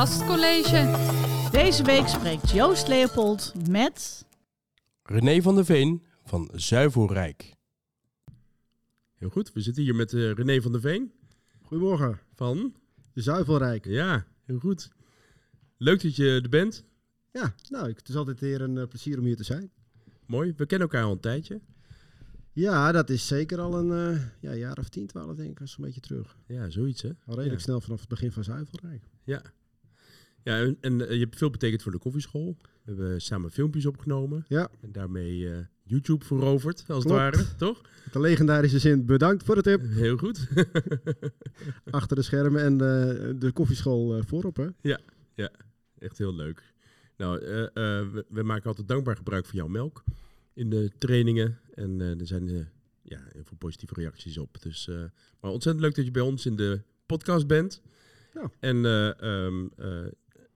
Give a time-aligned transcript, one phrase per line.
[0.00, 0.96] Gastcollege.
[1.50, 4.24] Deze week spreekt Joost Leopold met...
[5.02, 7.54] René van der Veen van Zuivelrijk.
[9.14, 11.12] Heel goed, we zitten hier met eh, René van der Veen
[11.62, 12.74] Goedemorgen, van...
[13.14, 13.84] Zuivelrijk.
[13.84, 14.90] Ja, heel goed.
[15.76, 16.84] Leuk dat je er bent.
[17.32, 19.70] Ja, nou, ik- het is altijd weer een eh, plezier om hier te zijn.
[20.26, 21.60] Mooi, we kennen elkaar al een tijdje.
[22.52, 25.66] Ja, dat is zeker al een eh, ja, jaar of 10, 12 denk ik, dat
[25.68, 26.36] is een beetje terug.
[26.46, 27.08] Ja, zoiets hè.
[27.08, 27.58] Al redelijk Ja.
[27.58, 29.02] snel vanaf het begin van Zuivelrijk.
[29.24, 29.42] Ja.
[30.42, 32.56] Ja, en, en, eh, je hebt veel betekend voor de koffieschool.
[32.60, 34.44] We hebben samen filmpjes opgenomen.
[34.48, 34.70] Ja.
[34.80, 37.04] En daarmee eh, YouTube veroverd, als Klopt.
[37.04, 37.82] het ware, toch?
[38.04, 39.82] Met de legendarische zin, bedankt voor de tip.
[40.04, 40.48] Heel goed.
[41.90, 44.92] Achter de schermen en eh, de koffieschool voorop, hè.
[45.98, 46.62] Echt heel leuk.
[47.16, 50.04] Nou, we, we maken altijd dankbaar gebruik van jouw melk
[50.54, 51.58] in de trainingen.
[51.74, 52.68] En er zijn
[53.02, 54.62] ja, heel veel positieve reacties op.
[54.62, 54.86] Dus,
[55.40, 57.82] maar ontzettend leuk dat je bij ons in de podcast bent.
[58.34, 58.50] Ja.
[58.60, 60.06] En eh,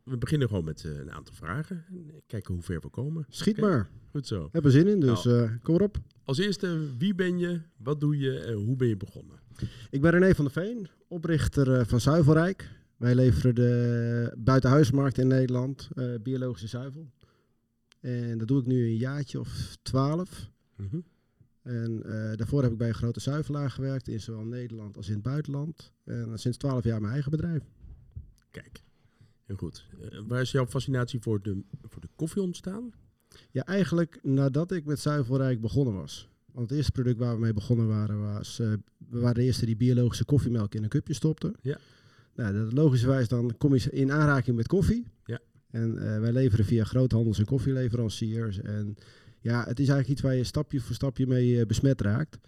[0.05, 1.85] we beginnen gewoon met eh, een aantal vragen.
[1.89, 3.27] En kijken hoe ver we komen.
[3.29, 3.91] Schiet maar.
[4.11, 4.49] Goed zo.
[4.53, 5.99] Heb er zin in, dus eh, kom erop.
[6.25, 9.43] Als eerste, wie ben je, wat doe je en hoe ben je begonnen?
[9.91, 12.71] Ik ben René van der Veen, oprichter eh, van Zuivelrijk.
[12.97, 17.11] Wij leveren de buitenhuismarkt in Nederland, eh, biologische zuivel.
[18.01, 20.51] En dat doe ik nu een jaartje of twaalf.
[20.77, 21.01] Mhm.
[21.63, 25.15] En eh, daarvoor heb ik bij een grote zuivelaar gewerkt, in zowel Nederland als in
[25.15, 25.93] het buitenland.
[26.05, 27.63] En sinds twaalf jaar mijn eigen bedrijf.
[28.51, 28.83] Kijk,
[29.47, 29.87] heel goed.
[30.01, 32.93] Eh, waar is jouw fascinatie voor de, voor de koffie ontstaan?
[33.51, 36.29] Ja, eigenlijk nadat ik met Zuivelrijk begonnen was.
[36.53, 38.59] Want het eerste product waar we mee begonnen waren, was...
[38.59, 38.73] eh,
[39.09, 41.55] we waren de eerste die biologische koffiemelk in een cupje stopte.
[41.61, 41.79] Ja.
[42.35, 45.07] Nou, dat logischerwijs dan kom je in aanraking met koffie.
[45.25, 45.41] Ja.
[45.71, 48.61] En eh, wij leveren via groothandels en koffieleveranciers.
[48.61, 48.97] En
[49.41, 52.39] ja, het is eigenlijk iets waar je stapje voor stapje mee besmet raakt.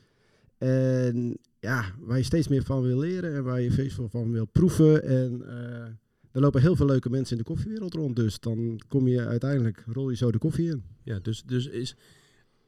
[0.59, 4.47] En ja, waar je steeds meer van wil leren en waar je veel van wil
[4.47, 5.03] proeven.
[5.03, 5.43] En
[6.37, 8.17] er lopen heel veel leuke mensen in de koffiewereld rond.
[8.17, 10.83] Dus dan kom je uiteindelijk, rol je zo de koffie in.
[11.03, 11.97] Ja, dus, dus is.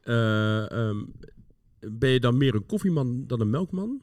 [0.01, 0.97] eh, ehm,
[1.79, 4.01] ben je dan meer een koffieman dan een melkman?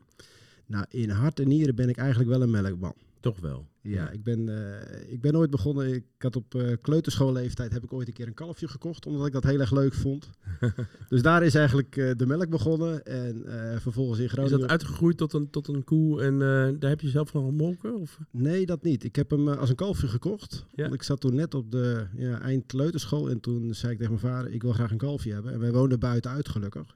[0.67, 2.95] Nou, in hart en nieren ben ik eigenlijk wel een melkman.
[3.27, 3.69] Toch wel.
[3.81, 5.95] Ja, ik ben, eh, ik ben ooit begonnen.
[5.95, 9.33] Ik had op eh kleuterschoolleeftijd heb ik ooit een keer een kalfje gekocht, omdat ik
[9.33, 10.31] dat heel erg leuk vond.
[11.09, 13.05] dus daar is eigenlijk eh, de melk begonnen.
[13.05, 13.45] En
[13.81, 14.61] vervolgens in Is Groningen.
[14.61, 16.39] dat uitgegroeid tot een, tot een koe en
[16.79, 18.01] daar heb je zelf van gemolken?
[18.01, 18.19] Of?
[18.31, 19.05] Nee, dat niet.
[19.05, 20.67] Ik heb hem als een kalfje gekocht.
[20.75, 20.83] Ja.
[20.83, 23.31] Want ik zat toen net op de ja, eind kleuterschool.
[23.31, 25.53] En toen zei ik tegen mijn vader, ik wil graag een kalfje hebben.
[25.53, 26.95] En wij woonden buiten uit, gelukkig.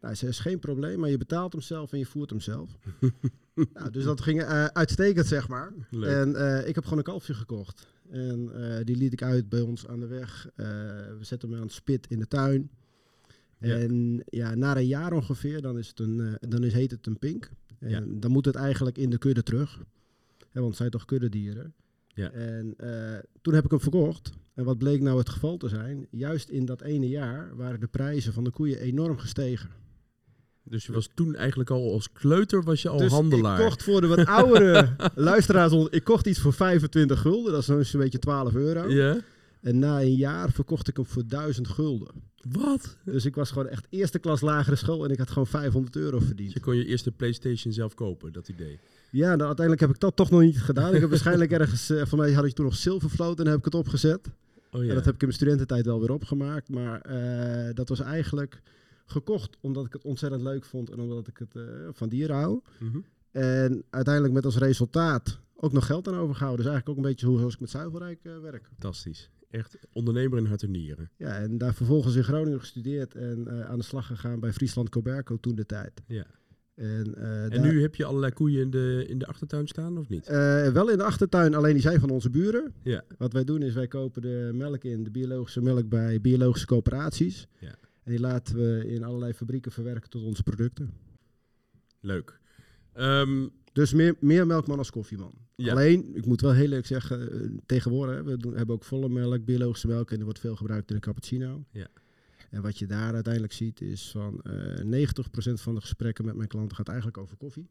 [0.00, 2.78] Nou, zei, is geen probleem, maar je betaalt hem zelf en je voert hem zelf.
[3.74, 5.72] nou, dus dat ging eh, uitstekend, zeg maar.
[5.90, 6.10] Leuk.
[6.10, 7.86] En eh, ik heb gewoon een kalfje gekocht.
[8.10, 10.50] En eh, die liet ik uit bij ons aan de weg.
[10.56, 12.70] We zetten hem aan het spit in de tuin.
[13.58, 13.76] Ja.
[13.76, 17.18] En ja, na een jaar ongeveer, dan, is het een, dan is, heet het een
[17.18, 17.50] pink.
[17.78, 18.04] En Ja.
[18.06, 19.78] dan moet het eigenlijk in de kudde terug.
[20.38, 21.74] Hè, want het zijn toch kuddedieren.
[22.06, 22.30] Ja.
[22.30, 22.76] En
[23.42, 24.30] toen heb ik hem verkocht.
[24.54, 26.06] En wat bleek nou het geval te zijn?
[26.10, 29.70] Juist in dat ene jaar waren de prijzen van de koeien enorm gestegen.
[30.70, 33.60] Dus je was toen eigenlijk al als kleuter was je al dus handelaar.
[33.60, 37.52] ik kocht voor de wat oudere luisteraars, ik kocht iets voor 25 gulden.
[37.52, 38.88] Dat is zo'n beetje 12 euro.
[38.88, 39.20] Ja?
[39.60, 42.08] En na een jaar verkocht ik hem voor 1000 gulden.
[42.52, 42.96] Wat?
[43.04, 46.18] Dus ik was gewoon echt eerste klas lagere school en ik had gewoon 500 euro
[46.18, 46.48] verdiend.
[46.48, 48.78] Dus je kon je eerste Playstation zelf kopen, dat idee.
[49.10, 50.94] Ja, nou, uiteindelijk heb ik dat toch nog niet gedaan.
[50.94, 53.64] Ik heb waarschijnlijk ergens, eh van mij had ik toen nog Silverfloat en heb ik
[53.64, 54.30] het opgezet.
[54.70, 54.88] Oh ja.
[54.88, 56.68] En dat heb ik in mijn studententijd wel weer opgemaakt.
[56.68, 58.60] Maar eh, dat was eigenlijk
[59.10, 62.60] gekocht omdat ik het ontzettend leuk vond en omdat ik het eh, van dieren hou.
[62.78, 62.98] Mhm.
[63.30, 66.64] En uiteindelijk met als resultaat ook nog geld aan overgehouden.
[66.64, 68.66] Dus eigenlijk ook een beetje hoe zoals ik met Zuivelrijk eh, werk.
[68.66, 69.30] Fantastisch.
[69.50, 71.10] Echt ondernemer in hart en nieren.
[71.16, 74.88] Ja, en daar vervolgens in Groningen gestudeerd en eh, aan de slag gegaan bij Friesland
[74.88, 76.02] Coberco toen de tijd.
[76.06, 76.26] Ja.
[76.74, 80.08] En, En daar- nu heb je allerlei koeien in de, in de achtertuin staan, of
[80.08, 80.26] niet?
[80.72, 82.74] Wel in de achtertuin, alleen die zijn van onze buren.
[82.82, 83.04] Ja.
[83.18, 87.46] Wat wij doen is wij kopen de melk in, de biologische melk bij biologische coöperaties.
[87.58, 87.74] Ja.
[88.08, 90.92] En die laten we in allerlei fabrieken verwerken tot onze producten.
[92.00, 92.40] Leuk.
[92.92, 95.32] Ehm, Dus meer, meer melkman als koffieman.
[95.54, 95.72] Ja.
[95.72, 99.08] Alleen, ik moet wel heel leuk zeggen, eh, tegenwoordig hè, we doen, hebben ook volle
[99.08, 101.64] melk, biologische melk en die wordt veel gebruikt in de cappuccino.
[101.70, 101.88] Ja.
[102.50, 106.48] En wat je daar uiteindelijk ziet is van eh 90% van de gesprekken met mijn
[106.48, 107.68] klanten gaat eigenlijk over koffie.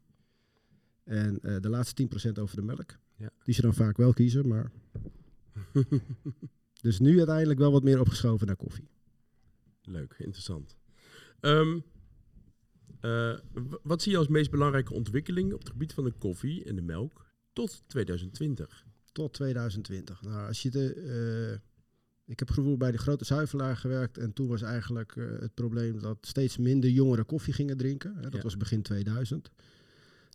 [1.04, 2.96] En eh, de laatste 10% over de melk.
[3.16, 3.30] Ja.
[3.42, 4.70] Die ze dan vaak wel kiezen, maar...
[6.86, 8.88] dus nu uiteindelijk wel wat meer opgeschoven naar koffie.
[9.88, 10.76] Leuk, interessant.
[11.40, 11.78] Ehm,
[13.00, 13.38] eh,
[13.82, 16.82] wat zie je als meest belangrijke ontwikkeling op het gebied van de koffie en de
[16.82, 18.86] melk tot 2020?
[19.12, 20.22] Tot 2020.
[20.22, 21.60] Nou, als je de, eh,
[22.26, 26.00] ik heb vroeger bij de grote zuivelaar gewerkt en toen was eigenlijk eh, het probleem
[26.00, 28.14] dat steeds minder jongeren koffie gingen drinken.
[28.16, 28.42] Hè, dat Ja.
[28.42, 29.50] was begin 2000.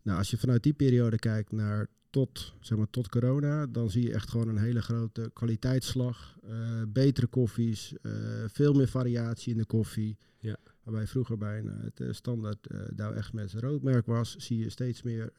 [0.04, 4.04] Nou, als je vanuit die periode kijkt naar tot, zeg maar, tot corona, dan zie
[4.04, 6.38] je echt gewoon een hele grote kwaliteitsslag.
[6.44, 8.12] eh, betere koffies, eh,
[8.48, 10.18] veel meer variatie in de koffie.
[10.40, 10.58] Ja.
[10.84, 15.04] Waarbij vroeger bij een, het eh, standaard uh, Douwe Egberts roodmerk was, zie je steeds
[15.04, 15.32] meer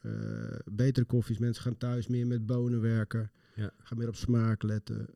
[0.71, 1.37] betere koffies.
[1.37, 3.71] Mensen gaan thuis meer met bonen werken, Ja.
[3.77, 5.07] gaan meer op smaak letten.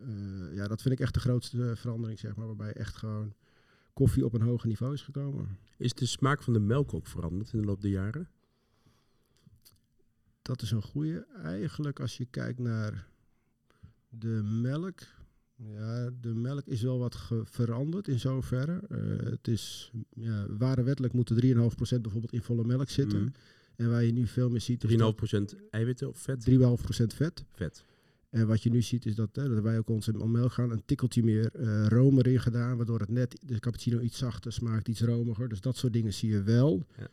[0.53, 3.33] Ja, dat vind ik echt de grootste verandering, zeg maar, waarbij echt gewoon
[3.93, 5.57] koffie op een hoger niveau is gekomen.
[5.77, 8.27] Is de smaak van de melk ook veranderd in de loop der jaren?
[10.49, 11.25] Dat is een goede.
[11.43, 13.07] Eigenlijk als je kijkt naar
[14.07, 14.99] de melk.
[15.55, 18.81] Ja, de melk is wel wat veranderd in zoverre.
[18.89, 23.21] Eh, het is, ja, ware wettelijk moeten 3,5% bijvoorbeeld in volle melk zitten.
[23.21, 23.31] Mm.
[23.75, 26.45] En waar je nu veel meer ziet is 3,5% eiwitten of vet?
[26.49, 27.45] 3,5% vet.
[27.51, 27.83] Vet.
[28.29, 30.71] En wat je nu ziet is dat, hè, dat wij ook ons in melk gaan,
[30.71, 31.49] een tikkeltje meer
[31.87, 35.49] room erin gedaan, waardoor het net de cappuccino iets zachter smaakt, iets romiger.
[35.49, 36.85] Dus dat soort dingen zie je wel.
[36.97, 37.07] Ja.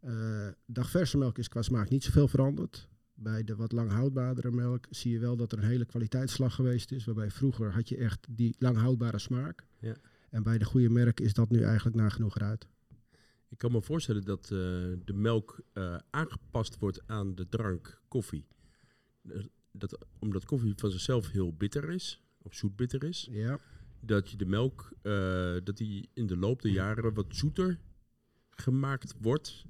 [0.00, 2.88] Eh, dagverse melk is qua smaak niet zoveel veranderd.
[3.14, 6.92] Bij de wat lang houdbaardere melk zie je wel dat er een hele kwaliteitsslag geweest
[6.92, 7.04] is.
[7.04, 9.64] Waarbij vroeger had je echt die lang houdbare smaak.
[9.80, 9.96] Ja.
[10.30, 12.66] En bij de goede merken is dat nu eigenlijk nagenoeg eruit.
[13.48, 14.48] Ik kan me voorstellen dat eh,
[15.04, 18.46] de melk eh, aangepast wordt aan de drank koffie.
[19.72, 23.58] Dat, omdat koffie van zichzelf heel bitter is, of zoetbitter is, Ja.
[24.00, 24.92] dat je de melk,
[25.64, 27.78] dat die in de loop der jaren wat zoeter
[28.50, 29.64] gemaakt wordt,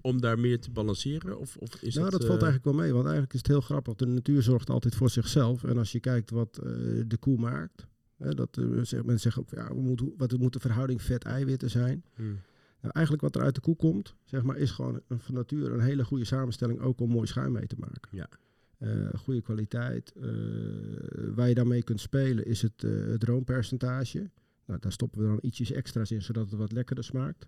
[0.00, 1.38] om daar meer te balanceren?
[1.38, 3.60] Of, of is nou, dat, eh, valt eigenlijk wel mee, want eigenlijk is het heel
[3.60, 3.94] grappig.
[3.94, 5.64] De natuur zorgt altijd voor zichzelf.
[5.64, 6.70] En als je kijkt wat eh,
[7.06, 7.86] de koe maakt,
[8.16, 11.70] hè, dat, eh, zeg- mensen zeggen ook, ja, we moeten, wat moet de verhouding vet-eiwitten
[11.70, 12.04] zijn?
[12.14, 12.38] hmm,
[12.80, 15.70] Nou, eigenlijk wat er uit de koe komt, zeg maar, is gewoon een, van nature
[15.74, 18.08] een hele goede samenstelling, ook om mooi schuim mee te maken.
[18.10, 18.28] Ja.
[19.18, 20.12] Goede kwaliteit.
[21.34, 24.30] waar je daarmee kunt spelen is het, het roompercentage.
[24.66, 27.46] Nou, daar stoppen we dan ietsjes extra's in, zodat het wat lekkerder smaakt.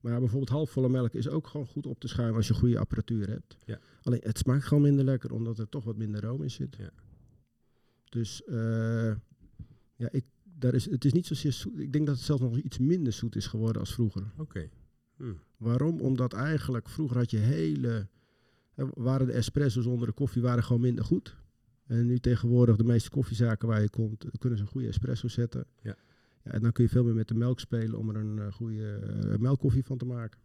[0.00, 3.28] Maar bijvoorbeeld halfvolle melk is ook gewoon goed op te schuimen als je goede apparatuur
[3.28, 3.56] hebt.
[3.64, 3.78] Ja.
[4.02, 6.76] Alleen het smaakt gewoon minder lekker, omdat er toch wat minder room in zit.
[6.76, 6.90] Ja.
[8.04, 9.14] Dus eh,
[9.96, 11.78] ja, ik, daar is, het is niet zozeer zoet.
[11.78, 14.32] Ik denk dat het zelfs nog iets minder zoet is geworden als vroeger.
[14.36, 14.68] Oké.
[15.16, 15.38] Hmm.
[15.56, 16.00] Waarom?
[16.00, 18.08] Omdat eigenlijk vroeger had je hele...
[18.74, 21.36] hè, waren de espresso's onder de koffie waren gewoon minder goed.
[21.86, 25.28] En nu tegenwoordig de meeste koffiezaken waar je komt, eh, kunnen ze een goede espresso
[25.28, 25.66] zetten.
[25.82, 25.96] Ja.
[26.44, 28.52] Ja, en dan kun je veel meer met de melk spelen om er een eh,
[28.52, 30.40] goede eh, melkkoffie van te maken.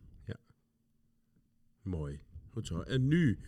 [1.82, 2.20] Mooi.
[2.52, 2.82] Goed zo.
[2.82, 3.40] En nu,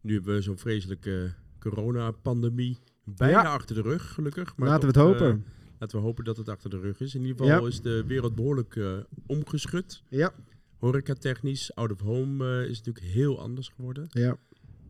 [0.00, 3.52] nu hebben we zo'n vreselijke coronapandemie bijna Ja.
[3.52, 4.56] achter de rug, gelukkig.
[4.56, 5.30] Maar Laten we het hopen.
[5.44, 7.14] eh, laten we hopen dat het achter de rug is.
[7.14, 7.66] In ieder geval Ja.
[7.68, 10.02] is de wereld behoorlijk eh, omgeschud.
[10.08, 10.32] ja.
[10.76, 14.06] Horecatechnisch, out of home is natuurlijk heel anders geworden.
[14.10, 14.36] ja.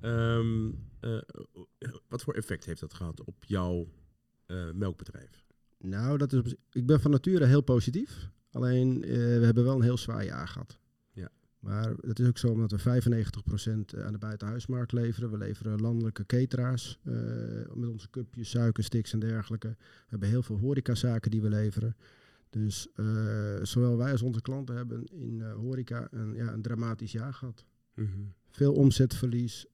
[0.01, 0.71] Ehm,
[1.01, 1.19] eh,
[2.09, 3.89] wat voor effect heeft dat gehad op jouw
[4.75, 5.44] melkbedrijf?
[5.85, 8.31] Nou, dat is, ik ben van nature heel positief.
[8.51, 10.79] Alleen, eh, we hebben wel een heel zwaar jaar gehad.
[11.13, 11.29] Ja.
[11.59, 15.31] Maar het is ook zo omdat we 95% aan de buitenhuismarkt leveren.
[15.31, 17.15] We leveren landelijke cateraars eh,
[17.75, 19.69] met onze cupjes, suikersticks en dergelijke.
[19.69, 21.97] We hebben heel veel horecazaken die we leveren.
[22.51, 23.07] Dus eh,
[23.63, 27.65] zowel wij als onze klanten hebben in horeca een, ja, een dramatisch jaar gehad.
[28.51, 29.67] Veel omzetverlies,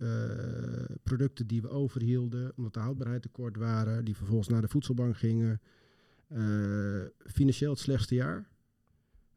[1.03, 5.61] producten die we overhielden omdat de houdbaarheid tekort waren, die vervolgens naar de voedselbank gingen.
[6.31, 8.49] Eh, financieel het slechtste jaar.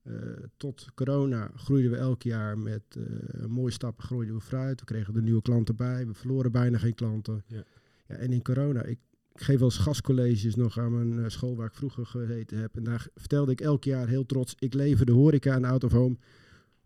[0.03, 0.13] Eh,
[0.57, 4.79] tot corona groeiden we elk jaar met eh, mooie stappen groeiden we vooruit.
[4.79, 6.07] We kregen er nieuwe klanten bij.
[6.07, 7.43] We verloren bijna geen klanten.
[7.47, 7.63] Ja.
[8.07, 8.99] Ja, en in corona, ik,
[9.33, 12.75] ik geef wel eens gastcolleges nog aan mijn school waar ik vroeger gezeten heb.
[12.75, 15.91] En daar vertelde ik elk jaar heel trots, ik lever de horeca en out of
[15.91, 16.17] home.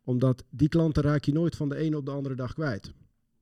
[0.04, 2.94] Omdat die klanten raak je nooit van de ene op de andere dag kwijt.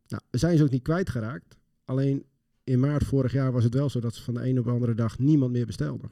[0.08, 1.58] Nou, we zijn ze ook niet kwijtgeraakt.
[1.86, 2.26] Alleen
[2.64, 4.72] in maart vorig jaar was het wel zo dat ze van de ene op de
[4.72, 6.04] andere dag niemand meer bestelde.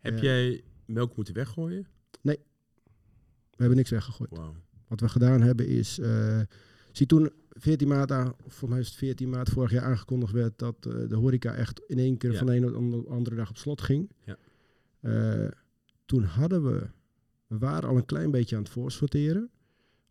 [0.00, 0.22] Heb Ja.
[0.22, 1.86] jij melk moeten weggooien?
[2.22, 4.30] We hebben niks weggegooid.
[4.88, 6.00] Wat we gedaan hebben is,
[6.92, 10.58] zie toen 14 maart, aan, volgens mij is het 14 maart vorig jaar aangekondigd werd
[10.58, 12.38] dat eh, de horeca echt in één keer Ja.
[12.38, 14.10] van de ene op de andere dag op slot ging.
[14.24, 14.36] Ja.
[15.00, 15.48] Eh,
[16.06, 16.86] toen hadden we,
[17.46, 19.50] we waren al een klein beetje aan het voorsorteren.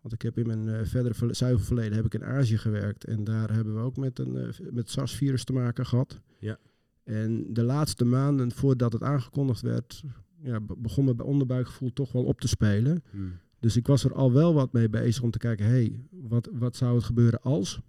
[0.01, 3.03] Want ik heb in mijn eh, verdere verle- zuivelverleden heb ik in Azië gewerkt.
[3.05, 6.19] En daar hebben we ook met een met SARS-virus te maken gehad.
[6.39, 6.60] Ja.
[7.09, 10.03] En de laatste maanden voordat het aangekondigd werd,
[10.41, 13.03] ja, be- begon mijn onderbuikgevoel toch wel op te spelen.
[13.09, 13.31] Hmm.
[13.59, 16.49] Dus ik was er al wel wat mee bezig om te kijken, hé, hey, wat,
[16.53, 17.81] wat zou het gebeuren als?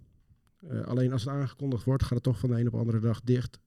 [0.67, 2.99] Eh, alleen als het aangekondigd wordt, gaat het toch van de een op de andere
[2.99, 3.59] dag dicht.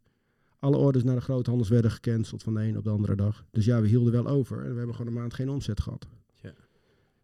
[0.58, 3.44] Alle orders naar de groothandels werden gecanceld van de een op de andere dag.
[3.50, 6.06] Dus ja, we hielden wel over en we hebben gewoon een maand geen omzet gehad.
[6.42, 6.52] Ja.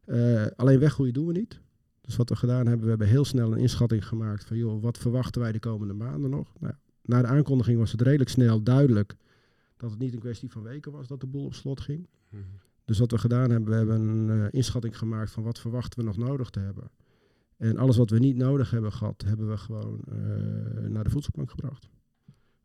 [0.05, 1.61] Eh, alleen weggooien doen we niet.
[2.01, 4.99] Dus wat we gedaan hebben, we hebben heel snel een inschatting gemaakt van, joh, wat
[4.99, 6.53] verwachten wij de komende maanden nog?
[6.59, 9.15] Nou, na de aankondiging was het redelijk snel duidelijk
[9.77, 12.09] dat het niet een kwestie van weken was dat de boel op slot ging.
[12.29, 12.45] Hmm.
[12.85, 16.05] Dus wat we gedaan hebben, we hebben een eh, inschatting gemaakt van wat verwachten we
[16.05, 16.91] nog nodig te hebben.
[17.57, 21.51] En alles wat we niet nodig hebben gehad, hebben we gewoon eh, naar de voedselbank
[21.51, 21.89] gebracht.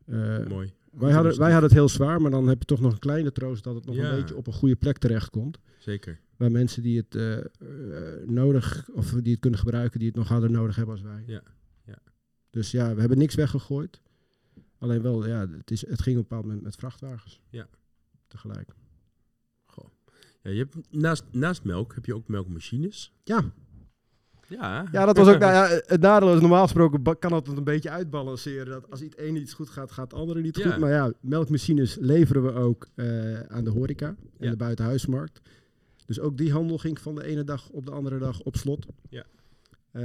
[0.04, 0.72] Eh, Mooi.
[0.90, 3.32] wij, hadden, wij hadden het heel zwaar, maar dan heb je toch nog een kleine
[3.32, 4.10] troost dat het nog Ja.
[4.10, 5.58] een beetje op een goede plek terechtkomt.
[5.78, 6.20] Zeker.
[6.36, 7.48] Waar mensen die het
[8.26, 11.22] nodig, of die het kunnen gebruiken, die het nog harder nodig hebben als wij.
[11.26, 11.42] Ja,
[11.84, 11.98] ja.
[12.50, 14.00] Dus ja, we hebben niks weggegooid.
[14.78, 17.40] Alleen wel, ja, het, is, het ging op een bepaald moment met vrachtwagens.
[17.50, 17.68] Ja.
[18.26, 18.74] Tegelijk.
[19.66, 19.88] Goh.
[20.42, 23.12] Ja, je hebt, naast, naast melk heb je ook melkmachines.
[23.24, 23.44] Ja,
[24.48, 24.86] Ja.
[24.92, 27.64] ja dat was ook, nou ja, het nadeel is normaal gesproken kan dat het een
[27.64, 28.66] beetje uitbalanceren.
[28.66, 30.70] Dat als het een iets goed gaat, gaat het andere niet Ja.
[30.70, 30.80] goed.
[30.80, 34.50] Maar ja, melkmachines leveren we ook eh, aan de horeca en Ja.
[34.50, 35.40] de buitenhuismarkt.
[36.06, 38.86] Dus ook die handel ging van de ene dag op de andere dag op slot.
[39.08, 39.24] Ja.
[39.96, 40.02] Eh,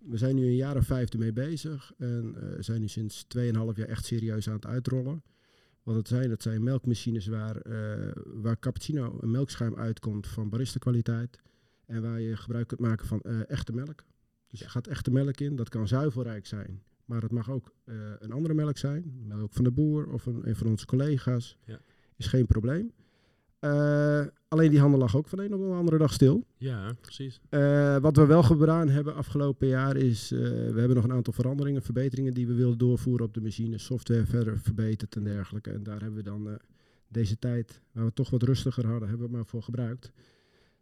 [0.00, 1.92] we zijn nu een jaar of vijf ermee bezig.
[1.98, 5.22] En eh, zijn nu sinds 2,5 jaar echt serieus aan het uitrollen.
[5.82, 10.78] Wat het zijn, dat zijn melkmachines waar, eh, waar cappuccino een melkschuim uitkomt van barista
[10.78, 11.40] kwaliteit.
[11.86, 14.04] En waar je gebruik kunt maken van echte melk.
[14.50, 15.56] Dus er gaat echte melk in.
[15.56, 16.82] Dat kan zuivelrijk zijn.
[17.04, 17.72] Maar het mag ook
[18.18, 19.22] een andere melk zijn.
[19.26, 21.56] Melk van de boer of een, een van onze collega's.
[21.64, 21.80] Ja.
[22.16, 22.92] Is geen probleem.
[23.58, 26.44] Eh, alleen die handel lag ook van de een op de andere dag stil.
[26.56, 27.40] Ja, precies.
[27.48, 31.32] Eh, wat we wel gedaan hebben afgelopen jaar is, eh, we hebben nog een aantal
[31.32, 35.70] veranderingen, verbeteringen die we wilden doorvoeren op de machine, software verder verbeterd en dergelijke.
[35.70, 36.58] En daar hebben we dan
[37.08, 40.12] deze tijd, waar we toch wat rustiger hadden, hebben we maar voor gebruikt.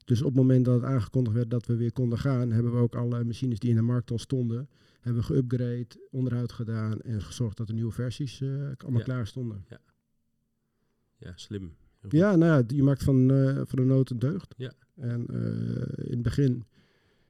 [0.04, 2.78] Dus op het moment dat het aangekondigd werd dat we weer konden gaan, hebben we
[2.78, 4.68] ook alle machines die in de markt al stonden,
[5.00, 9.04] hebben we geüpgrade, onderhoud gedaan en gezorgd dat de nieuwe versies allemaal Ja.
[9.04, 9.64] klaar stonden.
[11.18, 11.76] Ja, slim.
[12.12, 14.54] Ja, nou ja, je maakt van, eh, van de nood een deugd.
[14.56, 14.72] Ja.
[14.94, 16.64] En eh, in het begin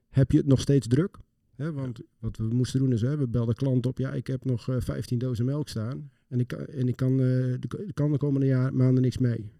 [0.08, 1.16] heb je het nog steeds druk.
[1.54, 3.98] Hè, want wat we moesten doen is, hè, we belden klanten op.
[3.98, 6.10] Ja, ik heb nog eh 15 dozen melk staan.
[6.28, 7.18] En ik, kan- en ik kan, eh,
[7.60, 9.50] de, kan de komende jaar, maanden niks mee.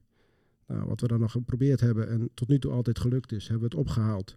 [0.67, 3.69] Nou, wat we dan nog geprobeerd hebben en tot nu toe altijd gelukt is, hebben
[3.71, 4.37] we het opgehaald.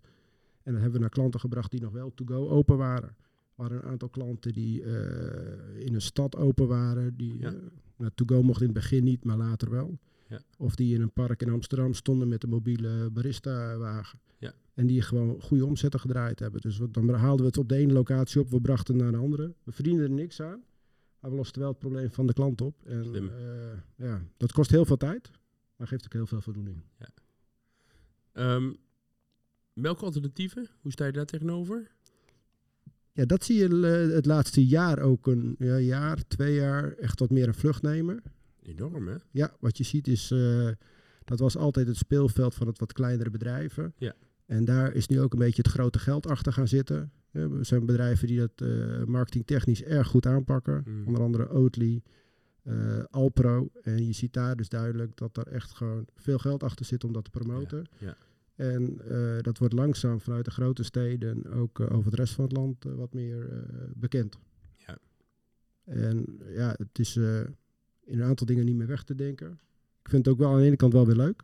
[0.63, 3.15] En dan hebben we naar klanten gebracht die nog wel to-go open waren.
[3.55, 7.17] Waren een aantal klanten die eh, in een stad open waren.
[7.17, 7.47] Die, Ja.
[7.53, 7.57] eh,
[7.97, 9.99] nou, to-go mocht in het begin niet, maar later wel.
[10.29, 10.41] Ja.
[10.57, 14.19] Of die in een park in Amsterdam stonden met een mobiele barista-wagen.
[14.37, 14.53] Ja.
[14.73, 16.61] En die gewoon goede omzetten gedraaid hebben.
[16.61, 19.11] Dus wat- dan haalden we het op de ene locatie op, we brachten het naar
[19.11, 19.53] de andere.
[19.63, 20.63] We verdienden er niks aan.
[21.19, 22.75] Maar we losten wel het probleem van de klant op.
[22.85, 25.31] En eh, ja, dat kost heel veel tijd,
[25.75, 26.81] maar geeft ook heel veel voldoening.
[28.31, 28.73] Ehm,
[29.73, 31.91] melkalternatieven, hoe sta je daar tegenover?
[33.11, 37.19] Ja, dat zie je eh, het laatste jaar ook een ja, jaar, twee jaar echt
[37.19, 38.21] wat meer een vlucht nemen.
[38.63, 39.15] Enorm, hè?
[39.31, 40.69] Ja, wat je ziet is, eh,
[41.25, 43.93] dat was altijd het speelveld van het wat kleinere bedrijven.
[43.97, 44.15] Ja.
[44.45, 47.11] En daar is nu ook een beetje het grote geld achter gaan zitten.
[47.31, 50.83] Er zijn bedrijven die dat eh, marketingtechnisch erg goed aanpakken.
[50.85, 51.07] Mm.
[51.07, 52.01] Onder andere Oatly,
[52.63, 53.69] eh, Alpro.
[53.81, 57.13] En je ziet daar dus duidelijk dat er echt gewoon veel geld achter zit om
[57.13, 57.85] dat te promoten.
[57.97, 58.15] ja.
[58.55, 59.01] En
[59.41, 63.13] dat wordt langzaam vanuit de grote steden ook over de rest van het land wat
[63.13, 63.63] meer
[63.95, 64.39] bekend.
[64.75, 64.97] Ja.
[65.83, 67.17] En ja, het is
[68.09, 69.59] in een aantal dingen niet meer weg te denken.
[70.03, 71.41] Ik vind het ook wel aan de ene kant wel weer leuk.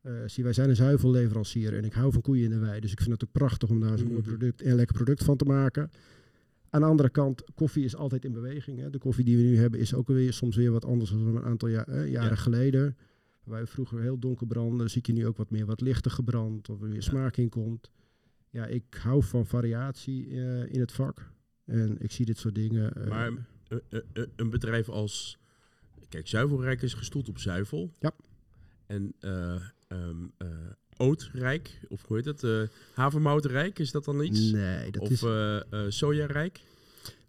[0.00, 2.80] Eh, zie, wij zijn een zuivelleverancier en ik hou van koeien in de wei.
[2.80, 4.28] Dus ik vind het ook prachtig om daar zo'n mooi Mhm.
[4.28, 5.90] product en lekker product van te maken.
[6.70, 8.78] Aan de andere kant, koffie is altijd in beweging.
[8.78, 8.90] Hè.
[8.90, 11.42] De koffie die we nu hebben is ook weer soms weer wat anders dan een
[11.42, 12.34] aantal ja- eh, jaren Ja.
[12.36, 12.96] geleden.
[13.44, 16.68] Waar we vroeger heel donker branden, zie je nu ook wat meer wat lichter gebrand,
[16.68, 17.90] of er weer smaak in komt.
[18.50, 21.30] Ja, ik hou van variatie eh, in het vak.
[21.64, 23.08] En ik zie dit soort dingen.
[23.08, 23.32] Maar
[24.36, 25.38] een bedrijf als...
[26.12, 27.92] Kijk, Zuivelrijk is gestoeld op zuivel.
[27.98, 28.12] Ja.
[28.86, 29.54] En eh
[29.88, 30.48] ehm, eh,
[30.96, 32.44] Ootrijk, of hoe heet het?
[32.44, 32.62] eh
[32.94, 34.50] havermoutrijk, is dat dan iets?
[34.50, 36.60] nee, dat of is, eh, sojarijk?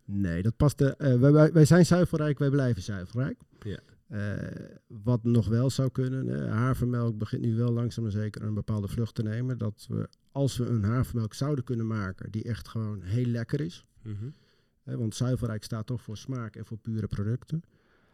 [0.05, 0.77] nee, dat past.
[0.77, 3.39] De, wij, wij, zijn zuivelrijk, wij blijven zuivelrijk.
[3.59, 3.79] Ja.
[4.87, 9.15] Wat nog wel zou kunnen, havermelk begint nu wel langzaam maar zeker een bepaalde vlucht
[9.15, 9.57] te nemen.
[9.57, 13.85] Dat we, als we een havermelk zouden kunnen maken die echt gewoon heel lekker is.
[14.01, 14.29] Mhm.
[14.83, 17.63] Hè, want zuivelrijk staat toch voor smaak en voor pure producten.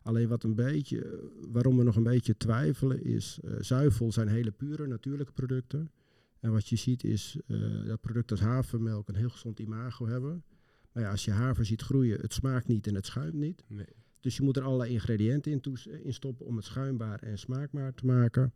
[0.01, 4.51] Alleen wat een beetje, waarom we nog een beetje twijfelen is, eh, zuivel zijn hele
[4.51, 5.91] pure natuurlijke producten.
[6.39, 10.43] En wat je ziet is eh, dat producten als havermelk een heel gezond imago hebben.
[10.91, 13.63] Maar ja, als je haver ziet groeien, het smaakt niet en het schuimt niet.
[13.67, 13.85] Nee.
[14.19, 15.61] Dus je moet er allerlei ingrediënten
[16.03, 18.53] in, stoppen om het schuimbaar en smaakbaar te maken.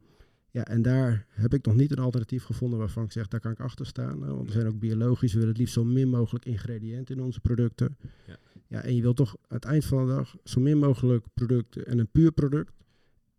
[0.52, 3.52] Ja, en daar heb ik nog niet een alternatief gevonden waarvan ik zeg, daar kan
[3.52, 4.20] ik achter staan.
[4.20, 7.40] want we zijn ook biologisch, we willen het liefst zo min mogelijk ingrediënten in onze
[7.40, 7.98] producten.
[8.28, 8.38] Ja.
[8.74, 11.86] Ja, en je wilt toch aan het eind van de dag zo min mogelijk producten
[11.86, 12.74] en een puur product.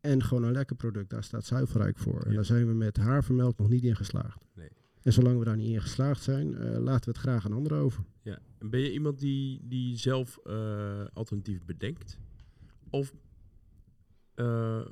[0.00, 2.22] En gewoon een lekker product, daar staat zuivelrijk voor.
[2.22, 4.44] En daar zijn we met havermelk nog niet in geslaagd.
[4.54, 4.68] Nee.
[5.02, 7.78] En zolang we daar niet in geslaagd zijn, eh, laten we het graag aan anderen
[7.78, 8.04] over.
[8.22, 8.38] Ja.
[8.58, 12.18] En ben je iemand die, die zelf eh alternatief bedenkt?
[12.90, 13.14] Of,
[14.34, 14.86] eh,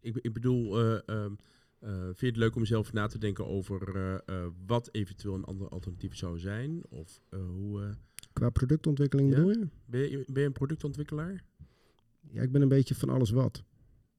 [0.00, 1.34] ik, ik bedoel, eh, ehm,
[1.78, 4.22] Eh, vind je het leuk om zelf na te denken over
[4.66, 6.82] wat eventueel een ander alternatief zou zijn?
[6.88, 7.94] Of hoe,
[8.34, 9.36] Qua productontwikkeling Ja.
[9.36, 9.66] bedoel je?
[9.86, 11.44] ben, je, ben je een productontwikkelaar?
[12.20, 13.62] Ja, ik ben een beetje van alles wat.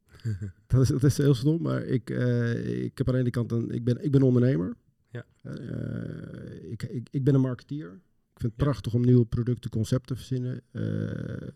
[0.67, 3.51] dat, is, dat is heel stom, maar ik, eh, ik heb aan de ene kant
[3.51, 4.75] een, ik ben, ik ben ondernemer.
[5.09, 5.25] Ja.
[5.41, 7.87] Eh, ik, ik, ik ben een marketeer.
[8.33, 8.63] Ik vind het Ja.
[8.71, 10.61] prachtig om nieuwe producten, concepten te verzinnen.
[10.71, 11.47] Eh,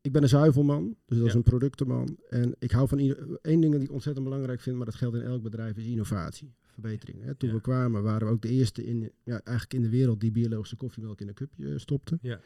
[0.00, 2.18] ik ben een zuivelman, dus dat is een productenman.
[2.28, 2.98] En ik hou van
[3.42, 6.54] één ding dat ik ontzettend belangrijk vind, maar dat geldt in elk bedrijf, is innovatie,
[6.74, 7.22] verbetering.
[7.22, 7.34] Hè.
[7.34, 7.54] Toen Ja.
[7.54, 10.76] we kwamen waren we ook de eerste in, ja, eigenlijk in de wereld die biologische
[10.76, 12.18] koffiemelk in een cupje eh, stopte.
[12.22, 12.40] Ja.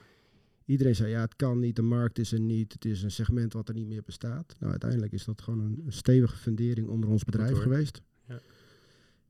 [0.64, 3.52] Iedereen zei, ja, het kan niet, de markt is er niet, het is een segment
[3.52, 4.54] wat er niet meer bestaat.
[4.58, 8.00] Nou, uiteindelijk is dat gewoon een, stevige fundering onder ons bedrijf geweest.
[8.28, 8.40] Ja.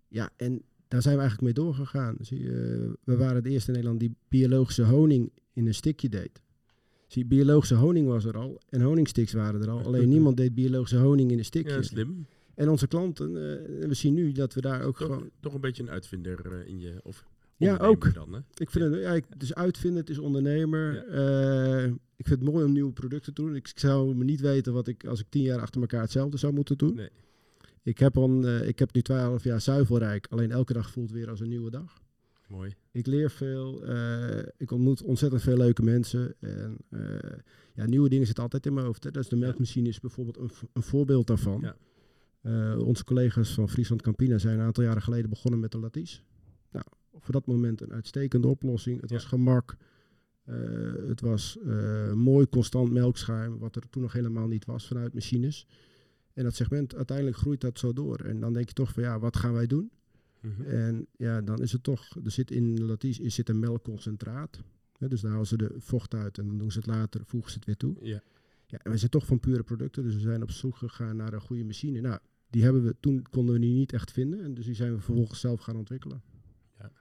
[0.08, 2.16] ja, en daar zijn we eigenlijk mee doorgegaan.
[2.20, 6.42] Zie je, we waren de eerste in Nederland die biologische honing in een stikje deed.
[7.06, 9.82] Zie, biologische honing was er al en honingsticks waren er al.
[9.86, 11.74] Alleen niemand deed biologische honing in een stikje.
[11.74, 12.26] Ja, slim.
[12.58, 15.30] En onze klanten, eh, we zien nu dat we daar ook Toch, gewoon...
[15.40, 17.00] toch een beetje een uitvinder eh, in je.
[17.02, 17.24] Of
[17.56, 18.14] Ja, ook.
[18.14, 18.40] Dan, hè?
[18.54, 21.06] Ik vind het, ja, ik, dus uitvinden, het is ondernemer.
[21.06, 21.84] Eh,
[22.16, 23.54] ik vind het mooi om nieuwe producten te doen.
[23.54, 26.52] Ik zou me niet weten wat ik als ik tien jaar achter elkaar hetzelfde zou
[26.52, 26.94] moeten doen.
[26.94, 27.08] Nee.
[27.82, 30.26] Ik, heb al, ik heb nu twaalf jaar zuivelrijk.
[30.30, 32.00] Alleen elke dag voelt weer als een nieuwe dag.
[32.48, 32.74] Mooi.
[32.92, 33.82] Ik leer veel.
[34.56, 36.34] ik ontmoet ontzettend veel leuke mensen.
[36.40, 36.76] En
[37.74, 39.04] ja, nieuwe dingen zitten altijd in mijn hoofd.
[39.04, 39.10] Hè.
[39.10, 41.60] Dat is de melkmachine is bijvoorbeeld een, een voorbeeld daarvan.
[41.60, 41.76] Ja.
[42.48, 46.22] Eh, onze collega's van Friesland Campina zijn een aantal jaren geleden begonnen met de Laties.
[46.70, 49.00] Nou, voor dat moment een uitstekende oplossing.
[49.00, 49.16] Het Ja.
[49.16, 49.76] was gemak.
[50.44, 50.56] Eh,
[51.06, 55.66] het was eh, mooi constant melkschuim, wat er toen nog helemaal niet was vanuit machines.
[56.32, 58.18] En dat segment, uiteindelijk groeit dat zo door.
[58.20, 59.90] En dan denk je toch van ja, wat gaan wij doen?
[60.40, 60.62] Mhm.
[60.62, 64.62] En ja, dan is het toch, er zit in Laties is zit een melkconcentraat.
[64.98, 67.50] Hè, dus daar halen ze de vocht uit en dan doen ze het later, voegen
[67.50, 67.96] ze het weer toe.
[68.00, 68.22] Ja.
[68.66, 71.32] Ja, en we zijn toch van pure producten, dus we zijn op zoek gegaan naar
[71.32, 72.00] een goede machine.
[72.00, 72.18] Nou,
[72.50, 75.00] die hebben we, toen konden we die niet echt vinden en dus die zijn we
[75.00, 76.22] vervolgens zelf gaan ontwikkelen.
[76.78, 76.92] Ja.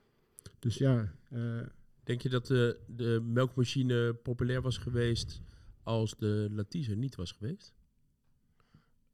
[0.60, 1.62] Dus ja, eh,
[2.08, 5.42] Denk je dat de, de melkmachine populair was geweest
[5.84, 7.74] als de Latise niet was geweest?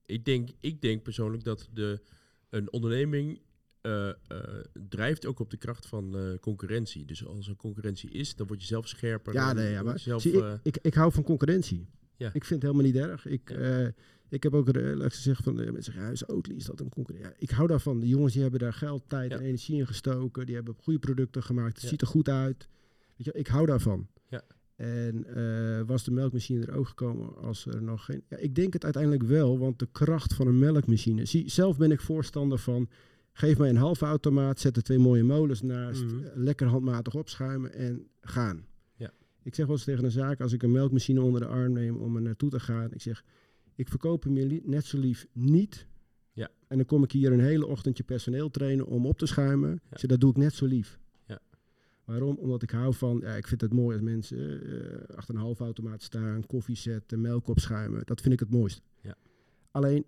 [0.06, 2.02] Ik denk, ik denk persoonlijk dat de,
[2.50, 3.42] een onderneming
[3.82, 4.16] eh, eh,
[4.90, 7.06] drijft ook op de kracht van concurrentie.
[7.06, 9.34] Dus als er concurrentie is, dan word je zelf scherper.
[9.34, 11.88] ja, nee, ja, maar zelf, zie, ik, ik, ik hou van concurrentie.
[12.18, 12.28] Ja.
[12.34, 13.26] Ik vind het helemaal niet erg.
[13.26, 13.88] Ik, eh,
[14.30, 16.90] ik heb ook ik zeggen van de mensen zeggen, ja, is Oatly, is dat een
[16.90, 17.26] concurrent?
[17.26, 18.00] Ja, ik hou daarvan.
[18.00, 20.46] De jongens die hebben daar geld, tijd en energie in gestoken.
[20.46, 21.82] Die hebben goede producten gemaakt.
[21.82, 22.68] Het ziet er goed uit.
[23.18, 24.08] Weet je, ik hou daarvan.
[24.30, 24.44] Ja.
[24.76, 28.24] En eh, was de melkmachine er ook gekomen als er nog geen...
[28.30, 31.26] Ja, ik denk het uiteindelijk wel, want de kracht van een melkmachine...
[31.26, 32.90] Zie, zelf ben ik voorstander van...
[33.36, 36.24] Geef mij een halve automaat, zet er twee mooie molens naast, Mhm.
[36.24, 38.66] eh, lekker handmatig opschuimen en gaan.
[39.44, 39.50] Ja.
[39.50, 41.96] Ik zeg wel eens tegen een zaak, als ik een melkmachine onder de arm neem
[41.96, 43.24] om er naartoe te gaan, ik zeg,
[43.76, 45.88] ik verkoop hem je net zo lief niet.
[46.32, 46.50] Ja.
[46.68, 49.74] En dan kom ik hier een hele ochtendje personeel trainen om op te schuimen.
[49.74, 51.00] Ik zeg, dat doe ik net zo lief.
[51.26, 51.40] Ja.
[52.04, 52.36] Waarom?
[52.36, 55.64] Omdat ik hou van, ja, ik vind het mooi als mensen eh, achter een halve
[55.64, 58.02] automaat staan, koffie zetten, melk opschuimen.
[58.06, 58.82] Dat vind ik het mooist.
[59.02, 59.16] Ja.
[59.72, 60.06] Alleen,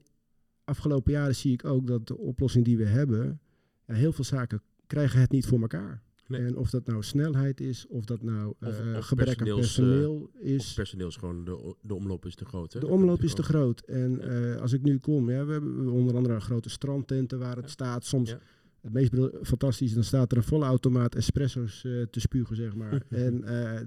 [0.64, 3.40] afgelopen jaren zie ik ook dat de oplossing die we hebben,
[3.86, 6.04] ja, heel veel zaken krijgen het niet voor elkaar.
[6.28, 6.42] Nee.
[6.46, 9.78] En of dat nou snelheid is, of dat nou Of- eh, of gebrek aan personeels,
[9.78, 10.74] eh, personeel is.
[10.74, 12.74] personeel is gewoon, de, de omloop is te groot.
[12.74, 12.80] Hè?
[12.80, 13.80] De omloop is te groot.
[13.82, 17.66] En eh, als ik nu kom, ja, we hebben onder andere grote strandtenten waar het
[17.66, 17.72] Ja.
[17.72, 18.06] staat.
[18.06, 18.36] Soms
[18.82, 19.12] het meest
[19.42, 23.02] fantastisch, dan staat er een volle automaat espresso's te spugen, zeg maar.
[23.26, 23.44] en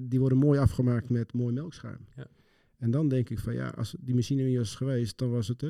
[0.08, 1.98] die worden mooi afgemaakt met mooi melkschuim.
[2.16, 2.26] Ja.
[2.78, 5.62] En dan denk ik van ja, als die machine niet was geweest, dan was het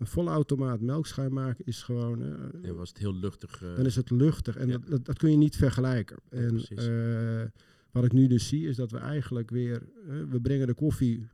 [0.00, 2.22] een volle automaat melkschuim maken is gewoon.
[2.44, 3.62] ook- Ja, was het heel luchtig.
[3.62, 4.72] eh, dan is het luchtig en Ja.
[4.78, 6.16] dat, dat, dat kun je niet vergelijken.
[6.28, 7.48] En eh,
[7.90, 9.82] wat ik nu dus zie is dat we eigenlijk weer,
[10.30, 11.28] we brengen de koffie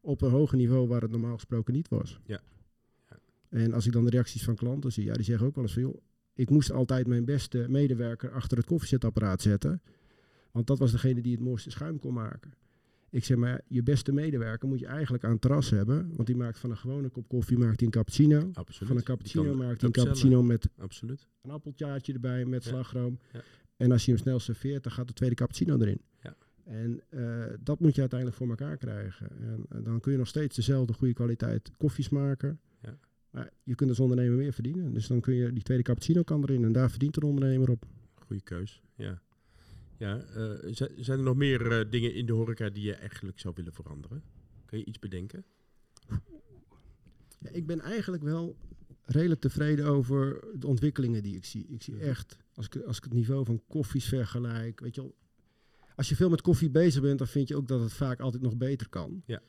[0.00, 2.20] op een hoger niveau waar het normaal gesproken niet was.
[2.24, 2.40] Ja.
[3.10, 3.18] Ja.
[3.48, 5.72] En als ik dan de reacties van klanten zie, ja, die zeggen ook wel eens
[5.72, 6.00] van, joh,
[6.34, 9.82] ik moest altijd mijn beste medewerker achter het koffiezetapparaat zetten,
[10.50, 12.52] want dat was degene die het mooiste schuim kon maken.
[13.16, 16.36] Ik zeg maar, je beste medewerker moet je eigenlijk aan het terras hebben, want die
[16.36, 18.50] maakt van een gewone kop koffie maakt hij een cappuccino.
[18.52, 18.88] absoluut.
[18.88, 21.26] Van een cappuccino maakt hij een cappuccino met Absoluut.
[21.42, 22.70] een appeltjaartje erbij met Ja.
[22.70, 23.18] slagroom.
[23.32, 23.40] Ja.
[23.76, 26.00] En als je hem snel serveert, dan gaat de tweede cappuccino erin.
[26.22, 26.36] Ja.
[26.64, 29.30] En eh, dat moet je uiteindelijk voor elkaar krijgen.
[29.40, 32.60] En eh, dan kun je nog steeds dezelfde goede kwaliteit koffies maken.
[32.82, 32.98] Ja.
[33.30, 34.94] Maar je kunt als ondernemer meer verdienen.
[34.94, 36.64] Dus dan kun je die tweede cappuccino kan erin.
[36.64, 37.84] En daar verdient een ondernemer op.
[38.14, 38.82] Goeie keus.
[38.96, 39.20] Ja.
[39.98, 43.38] Ja, eh, zi- zijn er nog meer eh, dingen in de horeca die je eigenlijk
[43.40, 44.22] zou willen veranderen?
[44.66, 45.44] Kun je iets bedenken?
[47.38, 48.56] Ja, ik ben eigenlijk wel
[49.04, 51.66] redelijk tevreden over de ontwikkelingen die ik zie.
[51.68, 55.14] Ik zie echt, als ik, als ik het niveau van koffies vergelijk, weet je wel.
[55.94, 58.42] Als je veel met koffie bezig bent, dan vind je ook dat het vaak altijd
[58.42, 59.22] nog beter kan.
[59.26, 59.42] Ja.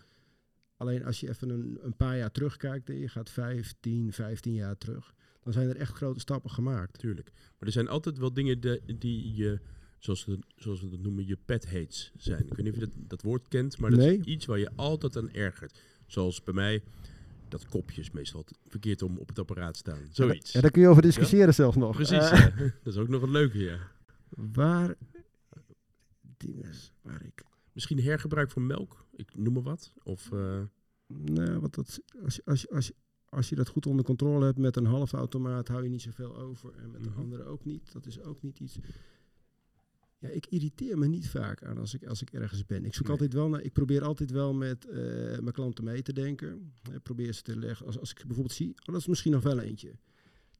[0.77, 4.77] Alleen als je even een, een paar jaar terugkijkt en je gaat 15, 15 jaar
[4.77, 6.99] terug, dan zijn er echt grote stappen gemaakt.
[6.99, 7.31] Tuurlijk.
[7.33, 9.59] Maar er zijn altijd wel dingen de- die je,
[9.99, 12.39] zoals we, zoals we dat noemen, je pet hates zijn.
[12.47, 14.17] Ik weet niet of je dat, dat woord kent, maar dat Nee.
[14.17, 15.81] is iets waar je altijd aan ergert.
[16.07, 16.83] Zoals bij mij,
[17.47, 19.99] dat kopjes meestal verkeerd om op het apparaat staan.
[20.11, 20.51] Zoiets.
[20.51, 21.95] Ja, daar kun je over discussiëren zelfs nog.
[21.95, 22.49] Precies, Eh, ja.
[22.83, 23.79] dat is ook nog een leuke, ja.
[24.29, 24.95] waar,
[26.37, 29.93] dingen waar ik Misschien hergebruik van melk, ik noem maar wat.
[30.03, 30.61] Of, eh,
[31.07, 32.91] Nou, want dat, als, je- als, als,
[33.29, 36.73] als je dat goed onder controle hebt met een halfautomaat, hou je niet zoveel over.
[36.75, 37.09] En met Mhm.
[37.09, 37.91] de andere ook niet.
[37.91, 38.79] Dat is ook niet iets.
[40.19, 42.85] Ja, ik irriteer me niet vaak aan als ik, als ik ergens ben.
[42.85, 43.11] Ik zoek Nee.
[43.11, 43.61] altijd wel naar.
[43.61, 44.95] Ik probeer altijd wel met eh,
[45.39, 46.73] mijn klanten mee te denken.
[46.93, 47.85] Ik probeer ze te leggen.
[47.85, 49.91] Als, als ik bijvoorbeeld zie, oh, dat is misschien nog wel eentje.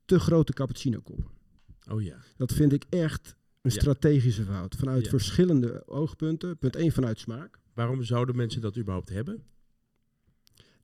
[0.06, 1.26] Te grote cappuccino koppen.
[1.90, 3.80] oh ja, Dat vind ik echt een Ja.
[3.80, 4.76] strategische fout.
[4.76, 5.10] Vanuit Ja.
[5.10, 6.58] verschillende oogpunten.
[6.58, 7.60] Punt 1 vanuit smaak.
[7.74, 9.44] waarom zouden mensen dat überhaupt hebben?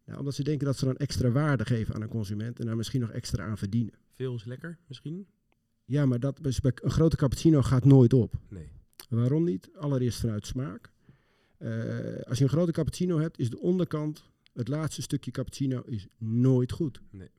[0.05, 2.59] Nou, omdat ze denken dat ze dan extra waarde geven aan een consument.
[2.59, 3.93] En daar misschien nog extra aan verdienen.
[4.11, 5.27] Veel is lekker, misschien?
[5.85, 8.39] Ja, maar dat, dus een grote cappuccino gaat nooit op.
[8.49, 8.71] Nee.
[9.09, 9.69] Waarom niet?
[9.75, 10.91] Allereerst vanuit smaak.
[11.57, 16.07] Eh, als je een grote cappuccino hebt, is de onderkant, het laatste stukje cappuccino, is
[16.17, 17.01] nooit goed.
[17.09, 17.29] Nee.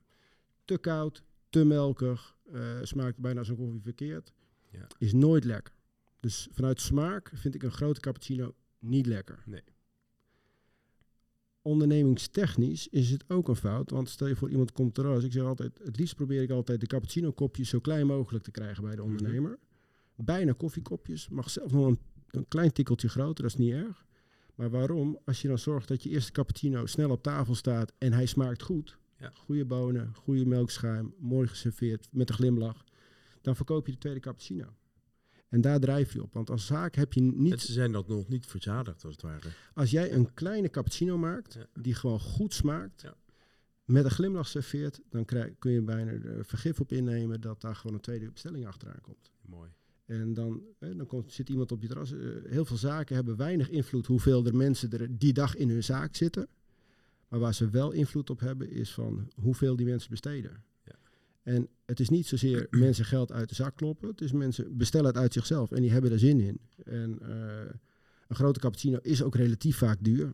[0.64, 4.32] Te koud, te melkig, eh, smaakt bijna een koffie verkeerd.
[4.70, 4.86] Ja.
[4.98, 5.74] Is nooit lekker.
[6.20, 9.42] Dus vanuit smaak vind ik een grote cappuccino niet lekker.
[9.46, 9.62] Nee.
[11.64, 13.90] Ondernemingstechnisch is het ook een fout.
[13.90, 15.22] Want stel je voor iemand komt eruit.
[15.24, 18.50] Ik zeg altijd, het liefst probeer ik altijd de cappuccino kopjes zo klein mogelijk te
[18.50, 19.10] krijgen bij de Mhm.
[19.10, 19.58] ondernemer.
[20.16, 21.28] Bijna koffiekopjes.
[21.28, 21.98] Mag zelfs nog een,
[22.30, 24.04] een klein tikkeltje groter, dat is niet erg.
[24.54, 25.18] Maar waarom?
[25.24, 28.62] Als je dan zorgt dat je eerste cappuccino snel op tafel staat en hij smaakt
[28.62, 28.98] goed.
[29.18, 29.30] Ja.
[29.34, 32.84] Goede bonen, goede melkschuim, mooi geserveerd met een glimlach.
[33.40, 34.64] Dan verkoop je de tweede cappuccino.
[35.54, 36.32] En daar drijf je op.
[36.32, 39.48] Want als zaak heb je niet Mensen zijn dat nog niet verzadigd, als het ware.
[39.74, 41.66] als jij een kleine cappuccino maakt, Ja.
[41.82, 43.14] die gewoon goed smaakt, Ja.
[43.84, 47.76] met een glimlach serveert, dan krijg, kun je bijna er vergif op innemen dat daar
[47.76, 49.30] gewoon een tweede bestelling achteraan komt.
[49.46, 49.70] Mooi.
[50.06, 52.12] En dan, hè, dan komt, zit iemand op je terras.
[52.12, 55.84] eh, heel veel zaken hebben weinig invloed hoeveel er mensen er die dag in hun
[55.84, 56.48] zaak zitten.
[57.28, 60.64] Maar waar ze wel invloed op hebben, is van hoeveel die mensen besteden.
[61.44, 64.08] En het is niet zozeer mensen geld uit de zak kloppen.
[64.08, 66.60] Het is mensen bestellen het uit zichzelf en die hebben er zin in.
[66.84, 67.70] En eh,
[68.28, 70.32] een grote cappuccino is ook relatief vaak duur.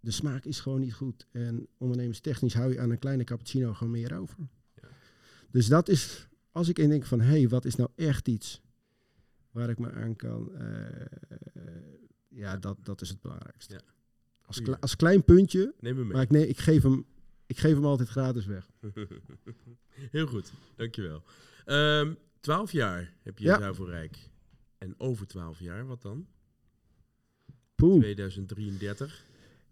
[0.00, 1.26] De smaak is gewoon niet goed.
[1.30, 4.36] En ondernemerstechnisch hou je aan een kleine cappuccino gewoon meer over.
[4.74, 4.88] Ja.
[5.50, 8.62] Dus dat is, als ik in denk van, hé, hey, wat is nou echt iets
[9.50, 10.54] waar ik me aan kan...
[10.54, 11.06] eh,
[12.28, 13.74] ja, dat, dat is het belangrijkste.
[13.74, 13.80] Ja.
[14.42, 17.04] Als, kle- als klein puntje, Neem maar ik, nee, ik, geef hem,
[17.54, 18.68] ik geef hem altijd gratis weg.
[20.10, 21.22] Heel goed, dankjewel.
[21.64, 23.54] Ehm 12 jaar heb je Ja.
[23.54, 24.30] in Zuivelrijk.
[24.78, 26.26] En over 12 jaar, wat dan?
[27.74, 28.00] Poeh.
[28.00, 29.24] 2033.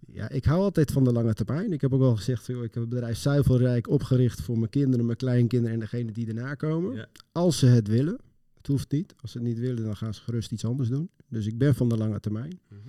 [0.06, 1.72] Ja, ik hou altijd van de lange termijn.
[1.72, 5.04] Ik heb ook al gezegd, joh, ik heb het bedrijf Zuivelrijk opgericht voor mijn kinderen,
[5.06, 6.94] mijn kleinkinderen en degene die erna komen.
[6.94, 7.08] Ja.
[7.32, 8.18] Als ze het willen.
[8.56, 9.14] Het hoeft niet.
[9.20, 11.10] Als ze het niet willen, dan gaan ze gerust iets anders doen.
[11.28, 12.60] Dus ik ben van de lange termijn.
[12.68, 12.80] Mhm.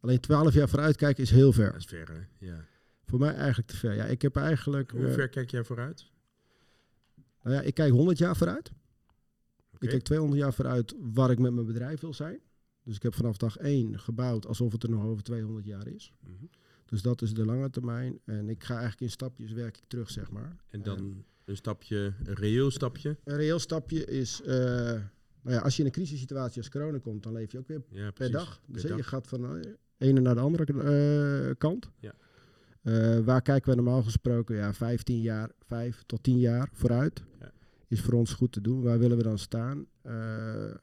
[0.00, 1.72] Alleen 12 jaar vooruitkijken is heel ver.
[1.72, 2.46] Dat is ver, hè?
[2.46, 2.64] Ja.
[3.10, 3.94] Voor mij eigenlijk te ver.
[3.94, 4.90] Ja, ik heb eigenlijk.
[4.90, 6.06] Hoe eh, ver kijk jij vooruit?
[7.42, 8.72] nou ja, ik kijk 100 jaar vooruit.
[9.78, 12.40] Ik kijk 200 jaar vooruit waar ik met mijn bedrijf wil zijn.
[12.82, 16.12] Dus ik heb vanaf dag 1 gebouwd alsof het er nog over 200 jaar is.
[16.20, 16.44] Mhm.
[16.84, 18.20] Dus dat is de lange termijn.
[18.24, 20.56] En ik ga eigenlijk in stapjes werk ik terug, zeg maar.
[20.68, 23.16] En dan een stapje, een reëel stapje.
[23.24, 24.54] Een reëel stapje is, eh,
[25.42, 27.82] nou ja, als je in een crisissituatie als corona komt, dan leef je ook weer
[27.88, 28.60] Ja, per dag.
[28.66, 31.90] Dus Per je gaat van de ene naar de andere eh, kant.
[31.98, 32.14] Ja.
[32.82, 34.56] Eh, waar kijken we normaal gesproken?
[34.56, 37.22] Ja, 15 jaar, 5 tot 10 jaar vooruit.
[37.40, 37.50] Ja.
[37.88, 38.82] Is voor ons goed te doen.
[38.82, 39.86] Waar willen we dan staan?
[40.02, 40.74] Eh,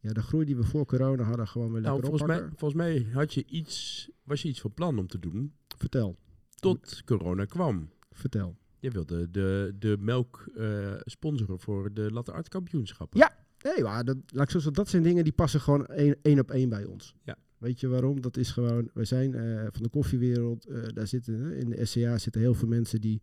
[0.00, 2.74] ja, de groei die we voor corona hadden, gewoon weer Nou, lekker volgens mij, volgens
[2.82, 6.16] mij had je iets, was je iets van plan om te doen Vertel,
[6.54, 7.90] tot corona kwam.
[8.10, 8.56] vertel.
[8.78, 13.18] Je wilde de, de melk eh, sponsoren voor de latte art kampioenschappen.
[13.18, 13.36] Ja.
[13.62, 16.38] Nee, maar dat, laat ik zo zeggen, dat zijn dingen die passen gewoon één, één
[16.38, 17.14] op één bij ons.
[17.24, 17.36] Ja.
[17.60, 18.20] Weet je waarom?
[18.20, 22.18] Dat is gewoon, wij zijn eh, van de koffiewereld, eh, daar zitten in de SCA
[22.18, 23.20] zitten heel veel mensen die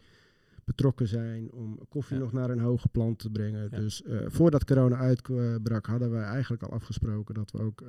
[0.64, 2.24] betrokken zijn om koffie Ja.
[2.24, 3.68] nog naar een hoger plan te brengen.
[3.72, 3.78] Ja.
[3.80, 7.84] Dus eh, voordat corona uitbrak, hadden wij eigenlijk al afgesproken dat we ook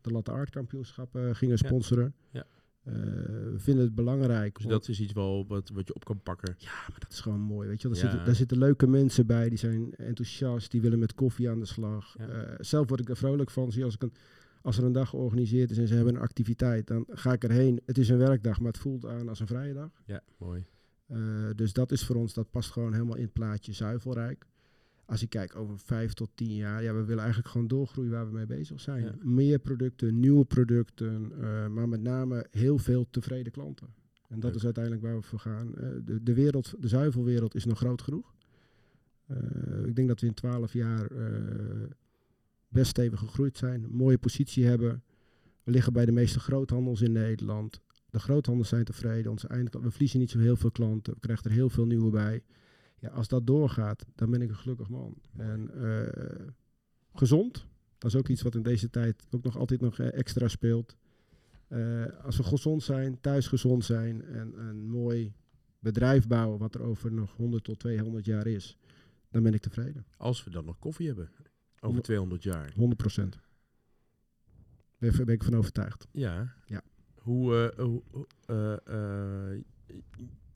[0.00, 2.14] de Latte Art kampioenschappen gingen sponsoren.
[2.30, 2.46] Ja.
[2.82, 4.56] We vinden het belangrijk.
[4.56, 6.54] Dus dat is iets wel wat, wat je op kan pakken.
[6.58, 7.68] ja, maar dat is gewoon mooi.
[7.68, 8.02] Weet je, daar, Ja.
[8.02, 11.66] zitten, daar zitten leuke mensen bij, die zijn enthousiast, die willen met koffie aan de
[11.66, 12.14] slag.
[12.18, 12.56] Ja.
[12.60, 13.72] Zelf word ik er vrolijk van.
[13.72, 14.12] Zie als, ik een,
[14.64, 17.80] als er een dag georganiseerd is en ze hebben een activiteit, dan ga ik erheen.
[17.86, 19.90] Het is een werkdag, maar het voelt aan als een vrije dag.
[20.04, 20.64] Ja, mooi.
[21.06, 21.18] Eh,
[21.54, 24.46] dus dat is voor ons, dat past gewoon helemaal in het plaatje zuivelrijk.
[25.06, 28.26] Als ik kijk over vijf tot tien jaar, ja, we willen eigenlijk gewoon doorgroeien waar
[28.26, 29.04] we mee bezig zijn.
[29.04, 29.14] Ja.
[29.22, 33.86] Meer producten, nieuwe producten, eh, maar met name heel veel tevreden klanten.
[34.28, 34.58] En dat Leuk.
[34.58, 35.74] is uiteindelijk waar we voor gaan.
[35.76, 38.32] Eh, de, de, wereld, de zuivelwereld is nog groot genoeg.
[39.84, 41.08] Ik denk dat we in twaalf jaar
[42.74, 43.84] best stevig gegroeid zijn.
[43.84, 45.02] Een mooie positie hebben.
[45.62, 47.80] We liggen bij de meeste groothandels in Nederland.
[48.10, 49.30] De groothandels zijn tevreden.
[49.30, 51.14] Onze we verliezen niet zo heel veel klanten.
[51.14, 52.42] We krijgen er heel veel nieuwe bij.
[52.98, 55.14] Ja, als dat doorgaat, dan ben ik een gelukkig man.
[55.36, 56.46] En eh,
[57.14, 57.66] gezond,
[57.98, 60.96] dat is ook iets wat in deze tijd ook nog altijd nog eh, extra speelt.
[61.68, 65.32] Eh, als we gezond zijn, thuis gezond zijn en een mooi
[65.78, 68.76] bedrijf bouwen, wat er over nog 100 tot 200 jaar is,
[69.30, 70.06] dan ben ik tevreden.
[70.16, 71.30] Als we dan nog koffie hebben.
[71.84, 72.72] Over Honderd- 200 jaar.
[72.74, 73.38] 100 procent.
[74.98, 76.06] Ben, ben ik van overtuigd.
[76.12, 76.54] Ja.
[76.66, 76.82] Ja.
[77.14, 78.02] Hoe, eh, hoe
[78.46, 79.60] eh, eh,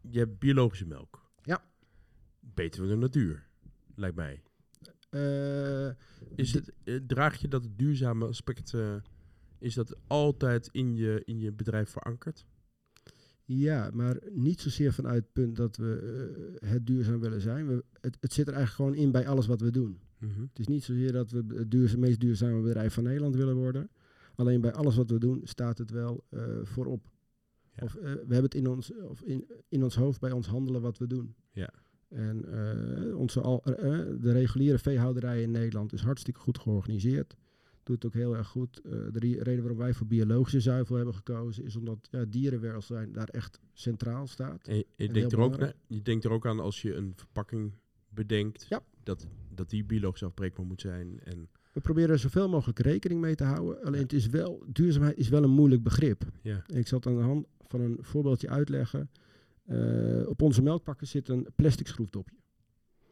[0.00, 1.30] je hebt biologische melk.
[1.42, 1.62] Ja.
[2.40, 3.46] Beter voor de natuur,
[3.94, 4.42] lijkt mij.
[6.34, 6.72] Is het,
[7.06, 8.74] draag je dat duurzame aspect,
[9.58, 12.46] is dat altijd in je, in je bedrijf verankerd?
[13.44, 17.66] ja, maar niet zozeer vanuit het punt dat we het duurzaam willen zijn.
[17.66, 20.00] We, het, het zit er eigenlijk gewoon in bij alles wat we doen.
[20.18, 20.40] Mhm.
[20.40, 23.90] Het is niet zozeer dat we het meest duurzame bedrijf van Nederland willen worden.
[24.34, 27.10] Alleen bij alles wat we doen staat het wel eh, voorop.
[27.74, 27.84] Ja.
[27.84, 30.80] Of, eh, we hebben het in ons, of in, in ons hoofd bij ons handelen
[30.80, 31.34] wat we doen.
[31.52, 31.70] Ja.
[32.08, 37.36] En eh, onze al, de reguliere veehouderij in Nederland is hartstikke goed georganiseerd.
[37.82, 38.80] Doet het ook heel erg goed.
[38.82, 43.60] De reden waarom wij voor biologische zuivel hebben gekozen is omdat ja, dierenwelzijn daar echt
[43.72, 44.68] centraal staat.
[44.68, 47.72] En je, denkt er ook je denkt er ook aan als je een verpakking
[48.08, 48.82] bedenkt, Ja.
[49.02, 49.26] dat,
[49.58, 51.20] dat die biologisch afbreekbaar moet zijn.
[51.24, 53.82] En, We proberen er zoveel mogelijk rekening mee te houden.
[53.82, 56.24] Alleen het is wel, duurzaamheid is wel een moeilijk begrip.
[56.42, 56.62] ja.
[56.66, 59.10] En ik zal het aan de hand van een voorbeeldje uitleggen.
[59.64, 62.36] Eh, op onze melkpakken zit een plastic schroefdopje.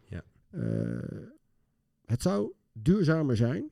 [0.04, 0.24] Ja.
[0.50, 1.26] Eh,
[2.04, 3.70] het zou duurzamer zijn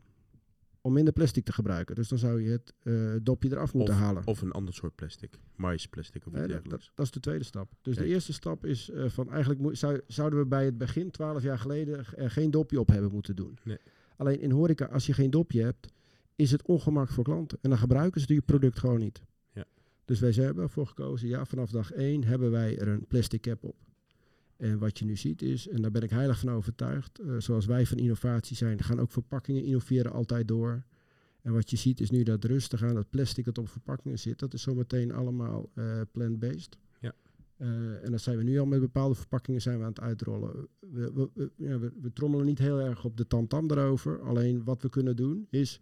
[0.84, 1.94] om minder plastic te gebruiken.
[1.94, 4.26] Dus dan zou je het eh, dopje eraf moeten halen.
[4.26, 5.38] Of een ander soort plastic.
[5.56, 6.86] Maisplastic of Nee, iets dat, dergelijks.
[6.86, 7.72] dat, dat is de tweede stap.
[7.82, 8.06] Dus Kijk.
[8.06, 11.58] de eerste stap is eh, van eigenlijk zou, zouden we bij het begin, 12 jaar
[11.58, 13.58] geleden, er geen dopje op hebben moeten doen.
[13.62, 13.78] Nee.
[14.16, 15.92] Alleen in horeca, als je geen dopje hebt,
[16.36, 17.58] is het ongemak voor klanten.
[17.62, 19.22] En dan gebruiken ze je product gewoon niet.
[19.52, 19.64] Ja.
[20.04, 23.64] Dus wij hebben ervoor gekozen, ja, vanaf dag 1 hebben wij er een plastic cap
[23.64, 23.76] op.
[24.56, 27.66] En wat je nu ziet is, en daar ben ik heilig van overtuigd, eh, zoals
[27.66, 30.84] wij van innovatie zijn, gaan ook verpakkingen innoveren altijd door.
[31.42, 34.38] En wat je ziet is nu dat rustig aan dat plastic dat op verpakkingen zit,
[34.38, 36.76] dat is zometeen allemaal eh, plant-based.
[37.00, 37.12] Ja.
[37.56, 40.68] Eh, en dat zijn we nu al met bepaalde verpakkingen zijn we aan het uitrollen.
[40.80, 44.20] We, we, we- ja, we, we trommelen niet heel erg op de tamtam erover.
[44.22, 45.80] Alleen wat we kunnen doen is,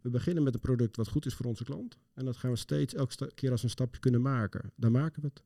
[0.00, 1.98] we beginnen met een product wat goed is voor onze klant.
[2.14, 4.72] En dat gaan we steeds elke sta- keer als een stapje kunnen maken.
[4.76, 5.42] Dan maken we het.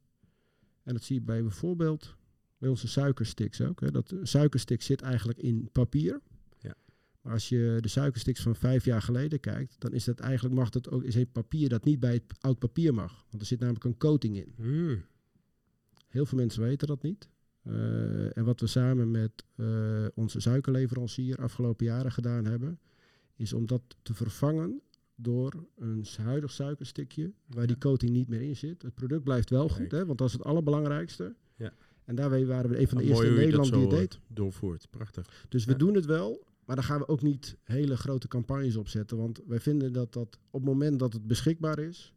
[0.83, 2.17] En dat zie je bij bijvoorbeeld
[2.65, 3.81] bij onze suikersticks ook.
[3.81, 3.91] Hè.
[3.91, 6.21] Dat een suikerstick zit eigenlijk in papier.
[6.59, 6.75] Ja.
[7.21, 10.71] Maar als je de suikersticks van vijf jaar geleden kijkt, dan is dat eigenlijk mag
[10.71, 13.25] dat ook is het papier dat niet bij het oud papier mag.
[13.31, 14.53] Want er zit namelijk een coating in.
[14.57, 15.05] Hmm.
[16.09, 17.29] Heel veel mensen weten dat niet.
[17.63, 22.79] Eh, en wat we samen met eh, onze suikerleverancier afgelopen jaren gedaan hebben,
[23.37, 24.81] is om dat te vervangen
[25.15, 28.83] door een huidig suikerstikje waar die coating niet meer in zit.
[28.83, 31.35] Het product blijft wel goed, hè, want dat is het allerbelangrijkste.
[31.57, 31.73] Ja.
[32.05, 34.19] En daarbij waren we een van de eerste in Nederland die het eh, deed.
[34.29, 34.87] doorvoert.
[34.91, 35.47] Prachtig.
[35.49, 35.79] Dus we Ja.
[35.79, 39.17] doen het wel, maar dan gaan we ook niet hele grote campagnes opzetten.
[39.17, 42.15] Want wij vinden dat dat op het moment dat het beschikbaar is,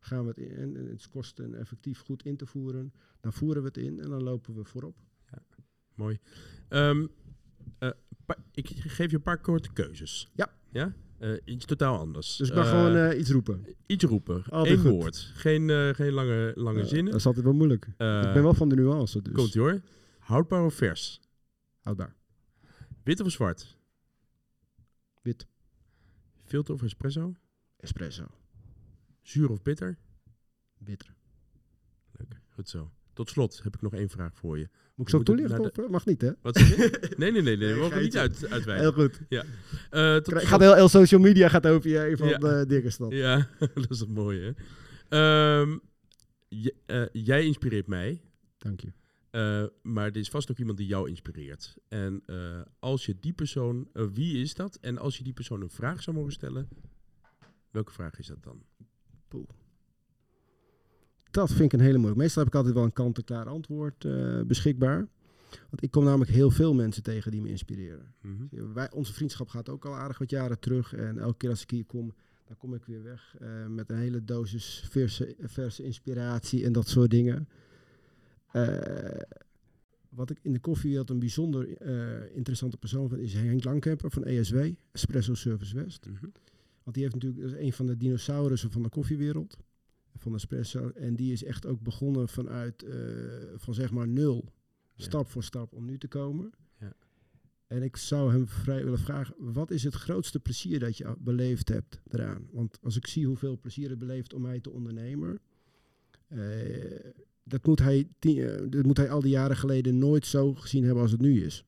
[0.00, 0.56] gaan we het in.
[0.56, 2.92] En het is kosten effectief goed in te voeren.
[3.20, 4.96] Dan voeren we het in en dan lopen we voorop.
[5.94, 6.18] Mooi.
[6.68, 7.06] Ehm,
[7.78, 7.90] eh,
[8.52, 10.30] ik geef je een paar korte keuzes.
[10.34, 10.52] Ja.
[10.70, 10.94] Ja?
[11.20, 12.36] Eh, iets totaal anders.
[12.36, 13.66] Dus ik mag Eh, gewoon eh, iets roepen.
[13.86, 14.44] Iets roepen.
[14.44, 14.90] Altijd Eén goed.
[14.90, 15.16] woord.
[15.34, 17.10] Geen, eh, geen lange, lange Eh, zinnen.
[17.10, 17.84] Dat is altijd wel moeilijk.
[17.96, 19.80] Eh, ik ben wel van de nuance, dus Komt ie hoor.
[20.18, 21.20] Houdbaar of vers?
[21.80, 22.16] houdbaar.
[23.04, 23.76] Wit of zwart?
[25.22, 25.46] Wit.
[26.44, 27.34] Filter of espresso?
[27.76, 28.24] Espresso.
[29.22, 29.98] Zuur of bitter?
[30.78, 31.14] Bitter.
[32.12, 32.40] Leuk.
[32.48, 32.90] Goed zo.
[33.12, 34.68] Tot slot heb ik nog één vraag voor je.
[35.00, 35.62] Moet ik zo toelichten?
[35.62, 36.30] de- eh, mag niet, hè?
[36.42, 37.08] Wat zeg je?
[37.16, 37.56] Nee, nee, nee.
[37.56, 37.74] nee.
[37.74, 38.76] We mogen niet uit, uitwijken.
[38.84, 39.20] Heel goed.
[39.28, 39.48] Eh, tot
[39.90, 42.38] Krijg- slot- Gaat heel, heel social media gaat over je even Ja.
[42.38, 43.12] van de dikke stad.
[43.12, 44.54] Ja, dat is het mooie.
[45.08, 45.60] Hè?
[45.60, 45.78] Ehm,
[46.86, 48.20] eh, jij inspireert mij.
[48.58, 48.92] Dank je.
[49.82, 51.76] Maar er is vast ook iemand die jou inspireert.
[51.88, 52.22] En
[52.78, 54.78] als je die persoon, wie is dat?
[54.80, 56.68] En als je die persoon een vraag zou mogen stellen,
[57.70, 58.62] welke vraag is dat dan?
[61.30, 62.22] Dat vind ik een hele moeilijke.
[62.22, 65.08] Meestal heb ik altijd wel een kant-en-klaar antwoord eh, beschikbaar.
[65.50, 68.14] Want ik kom namelijk heel veel mensen tegen die me inspireren.
[68.20, 68.72] Mhm.
[68.72, 70.94] Wij, onze vriendschap gaat ook al aardig wat jaren terug.
[70.94, 72.14] En elke keer als ik hier kom,
[72.46, 76.88] dan kom ik weer weg eh, met een hele dosis verse, verse inspiratie en dat
[76.88, 77.48] soort dingen.
[78.52, 78.78] Eh,
[80.08, 81.82] wat ik in de koffiewereld een bijzonder
[82.34, 84.56] interessante persoon vind, is Henk Langkemper van ESW,
[84.92, 86.06] Espresso Service West.
[86.06, 86.26] Mhm.
[86.82, 89.56] Want die heeft natuurlijk, dat is een van de dinosaurussen van de koffiewereld.
[90.16, 90.88] Van Espresso.
[90.88, 92.94] En die is echt ook begonnen vanuit, eh,
[93.56, 94.44] van zeg maar nul,
[94.94, 95.04] Ja.
[95.04, 96.50] stap voor stap om nu te komen.
[96.80, 96.92] Ja.
[97.66, 101.68] En ik zou hem vrij willen vragen, wat is het grootste plezier dat je beleefd
[101.68, 102.48] hebt eraan?
[102.52, 105.40] Want als ik zie hoeveel plezier het beleeft om mij te ondernemen,
[106.26, 106.38] eh,
[107.42, 110.84] dat, moet hij tien, eh, dat moet hij al die jaren geleden nooit zo gezien
[110.84, 111.64] hebben als het nu is.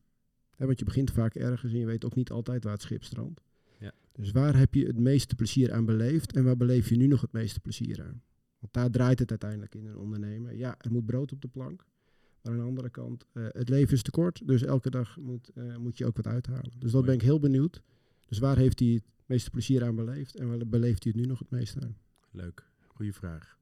[0.56, 3.04] Hè, want je begint vaak ergens en je weet ook niet altijd waar het schip
[3.04, 3.40] strandt.
[3.78, 3.92] Ja.
[4.12, 7.20] Dus waar heb je het meeste plezier aan beleefd en waar beleef je nu nog
[7.20, 8.22] het meeste plezier aan?
[8.62, 10.56] Want daar draait het uiteindelijk in een ondernemen.
[10.56, 11.84] Ja, er moet brood op de plank.
[12.42, 14.46] Maar aan de andere kant, eh, het leven is te kort.
[14.48, 16.72] Dus elke dag moet, eh, moet je ook wat uithalen.
[16.78, 17.82] Dus dat ben ik heel benieuwd.
[18.26, 20.34] Dus waar heeft hij het meeste plezier aan beleefd?
[20.36, 21.96] En waar beleeft hij het nu nog het meeste aan?
[22.30, 22.70] Leuk.
[22.86, 23.58] Goeie vraag.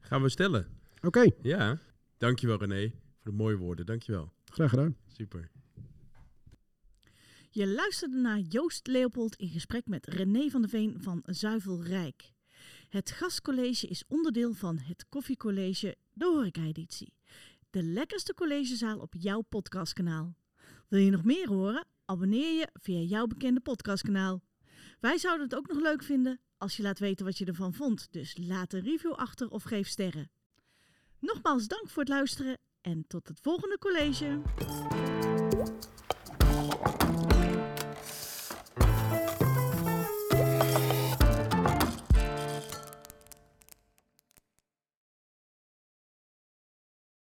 [0.00, 0.66] Gaan we stellen.
[1.02, 1.78] Oké, Ja.
[2.16, 3.86] Dankjewel René voor de mooie woorden.
[3.86, 4.32] Dankjewel.
[4.44, 4.96] graag gedaan.
[5.06, 5.50] Super.
[7.50, 12.32] Je luisterde naar Joost Leopold in gesprek met René van der Veen van Zuivelrijk.
[12.88, 17.12] Het gastcollege is onderdeel van het koffiecollege, de horeca-editie.
[17.70, 20.34] De lekkerste collegezaal op jouw podcastkanaal.
[20.88, 21.86] Wil je nog meer horen?
[22.04, 24.42] Abonneer je via jouw bekende podcastkanaal.
[25.00, 28.12] Wij zouden het ook nog leuk vinden als je laat weten wat je ervan vond.
[28.12, 30.30] Dus laat een review achter of geef sterren.
[31.18, 34.42] Nogmaals dank voor het luisteren en tot het volgende college.